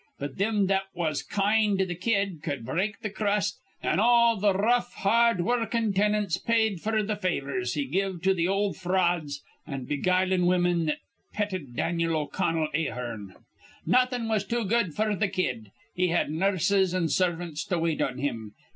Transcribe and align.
But 0.17 0.37
thim 0.37 0.65
that 0.65 0.85
was 0.95 1.21
kind 1.21 1.77
to 1.77 1.85
th' 1.85 2.01
kid 2.01 2.41
cud 2.41 2.65
break 2.65 3.01
th' 3.03 3.13
crust, 3.13 3.59
an' 3.83 3.99
all 3.99 4.35
th' 4.41 4.45
r 4.45 4.57
rough, 4.57 4.91
hard 4.95 5.41
wurrkin' 5.41 5.93
tenants 5.93 6.39
paid 6.39 6.79
f'r 6.79 7.05
th' 7.07 7.21
favors 7.21 7.75
he 7.75 7.85
give 7.85 8.23
to 8.23 8.33
th' 8.33 8.47
ol' 8.47 8.73
frauds 8.73 9.43
an' 9.67 9.85
beguilin' 9.85 10.47
women 10.47 10.87
that 10.87 10.97
petted 11.33 11.75
Dan'l 11.75 12.15
O'Connell 12.15 12.69
Ahearn. 12.73 13.35
Nawthin' 13.85 14.27
was 14.27 14.43
too 14.43 14.65
good 14.65 14.95
f'r 14.95 15.15
th' 15.19 15.31
kid. 15.31 15.71
He 15.93 16.07
had 16.07 16.31
nurses 16.31 16.95
an' 16.95 17.09
servants 17.09 17.63
to 17.65 17.77
wait 17.77 18.01
on 18.01 18.17
him. 18.17 18.55